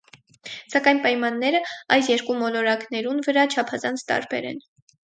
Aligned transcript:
Սակայն 0.75 1.01
պայմանները 1.03 1.61
այս 1.97 2.11
երկու 2.13 2.39
մոլորակներուն 2.41 3.23
վրայ 3.31 3.47
չափազանց 3.55 4.11
տարբեր 4.13 4.53
են։ 4.57 4.69